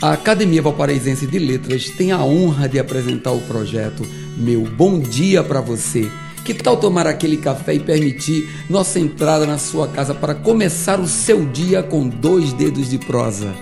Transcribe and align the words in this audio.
A 0.00 0.12
Academia 0.12 0.62
Valparaísense 0.62 1.26
de 1.26 1.40
Letras 1.40 1.90
tem 1.90 2.12
a 2.12 2.22
honra 2.22 2.68
de 2.68 2.78
apresentar 2.78 3.32
o 3.32 3.40
projeto 3.40 4.06
Meu 4.36 4.62
Bom 4.62 5.00
Dia 5.00 5.42
para 5.42 5.60
Você. 5.60 6.08
Que 6.44 6.54
tal 6.54 6.76
tomar 6.76 7.04
aquele 7.08 7.36
café 7.36 7.74
e 7.74 7.80
permitir 7.80 8.48
nossa 8.70 9.00
entrada 9.00 9.44
na 9.44 9.58
sua 9.58 9.88
casa 9.88 10.14
para 10.14 10.36
começar 10.36 11.00
o 11.00 11.08
seu 11.08 11.44
dia 11.44 11.82
com 11.82 12.08
dois 12.08 12.52
dedos 12.52 12.88
de 12.88 12.96
prosa? 12.96 13.52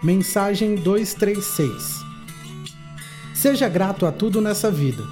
Mensagem 0.00 0.76
236 0.76 2.00
Seja 3.34 3.68
grato 3.68 4.06
a 4.06 4.12
tudo 4.12 4.40
nessa 4.40 4.70
vida. 4.70 5.02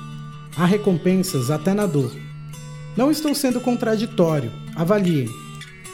Há 0.57 0.65
recompensas 0.65 1.51
até 1.51 1.75
na 1.75 1.87
dor. 1.87 2.15
Não 2.97 3.11
estou 3.11 3.35
sendo 3.35 3.61
contraditório, 3.61 4.53
avaliem. 4.77 5.29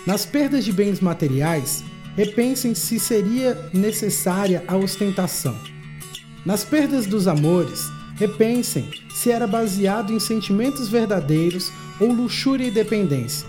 Nas 0.07 0.27
perdas 0.27 0.63
de 0.63 0.73
bens 0.73 1.01
materiais, 1.01 1.83
repensem 2.17 2.75
se 2.75 2.99
seria 2.99 3.71
necessária 3.73 4.65
a 4.67 4.77
ostentação. 4.77 5.57
Nas 6.45 6.65
perdas 6.65 7.07
dos 7.07 7.29
amores, 7.29 7.91
repensem 8.17 8.89
se 9.15 9.31
era 9.31 9.47
baseado 9.47 10.13
em 10.13 10.19
sentimentos 10.19 10.89
verdadeiros 10.89 11.71
ou 12.01 12.11
luxúria 12.11 12.67
e 12.67 12.71
dependência. 12.71 13.47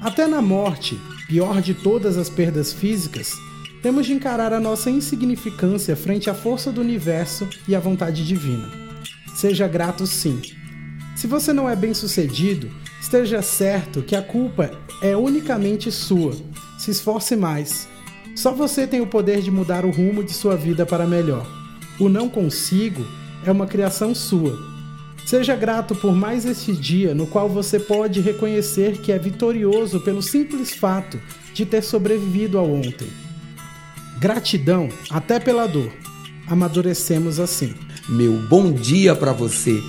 Até 0.00 0.26
na 0.26 0.40
morte, 0.40 0.98
pior 1.28 1.60
de 1.60 1.74
todas 1.74 2.16
as 2.16 2.30
perdas 2.30 2.72
físicas, 2.72 3.34
temos 3.82 4.06
de 4.06 4.12
encarar 4.12 4.52
a 4.52 4.60
nossa 4.60 4.90
insignificância 4.90 5.94
frente 5.94 6.30
à 6.30 6.34
força 6.34 6.72
do 6.72 6.80
universo 6.80 7.46
e 7.68 7.74
à 7.74 7.80
vontade 7.80 8.26
divina. 8.26 8.70
Seja 9.34 9.68
grato 9.68 10.06
sim. 10.06 10.40
Se 11.14 11.26
você 11.26 11.52
não 11.52 11.68
é 11.68 11.76
bem-sucedido, 11.76 12.70
esteja 13.00 13.42
certo 13.42 14.02
que 14.02 14.16
a 14.16 14.22
culpa 14.22 14.70
é 15.02 15.16
unicamente 15.16 15.90
sua 15.90 16.34
se 16.82 16.90
esforce 16.90 17.36
mais. 17.36 17.88
Só 18.34 18.50
você 18.50 18.88
tem 18.88 19.00
o 19.00 19.06
poder 19.06 19.40
de 19.40 19.52
mudar 19.52 19.84
o 19.84 19.90
rumo 19.90 20.24
de 20.24 20.32
sua 20.32 20.56
vida 20.56 20.84
para 20.84 21.06
melhor. 21.06 21.46
O 21.96 22.08
não 22.08 22.28
consigo 22.28 23.06
é 23.46 23.52
uma 23.52 23.68
criação 23.68 24.12
sua. 24.12 24.58
Seja 25.24 25.54
grato 25.54 25.94
por 25.94 26.12
mais 26.12 26.44
este 26.44 26.72
dia 26.72 27.14
no 27.14 27.24
qual 27.24 27.48
você 27.48 27.78
pode 27.78 28.20
reconhecer 28.20 28.98
que 28.98 29.12
é 29.12 29.18
vitorioso 29.18 30.00
pelo 30.00 30.20
simples 30.20 30.74
fato 30.74 31.20
de 31.54 31.64
ter 31.64 31.82
sobrevivido 31.82 32.58
ao 32.58 32.68
ontem. 32.68 33.08
Gratidão 34.18 34.88
até 35.08 35.38
pela 35.38 35.68
dor. 35.68 35.92
Amadurecemos 36.48 37.38
assim. 37.38 37.74
Meu 38.08 38.32
bom 38.48 38.72
dia 38.72 39.14
para 39.14 39.32
você 39.32 39.80